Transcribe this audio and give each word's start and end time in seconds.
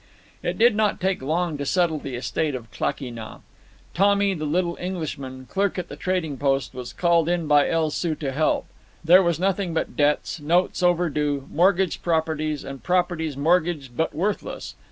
It 0.41 0.57
did 0.57 0.75
not 0.75 0.99
take 0.99 1.21
long 1.21 1.59
to 1.59 1.63
settle 1.67 1.99
the 1.99 2.15
estate 2.15 2.55
of 2.55 2.71
Klakee 2.71 3.11
Nah. 3.13 3.37
Tommy, 3.93 4.33
the 4.33 4.45
little 4.45 4.75
Englishman, 4.79 5.45
clerk 5.47 5.77
at 5.77 5.89
the 5.89 5.95
trading 5.95 6.37
post, 6.37 6.73
was 6.73 6.91
called 6.91 7.29
in 7.29 7.45
by 7.45 7.69
El 7.69 7.91
Soo 7.91 8.15
to 8.15 8.31
help. 8.31 8.65
There 9.03 9.21
was 9.21 9.39
nothing 9.39 9.75
but 9.75 9.95
debts, 9.95 10.39
notes 10.39 10.81
overdue, 10.81 11.47
mortgaged 11.53 12.01
properties, 12.01 12.63
and 12.63 12.81
properties 12.81 13.37
mortgaged 13.37 13.95
but 13.95 14.15
worthless. 14.15 14.73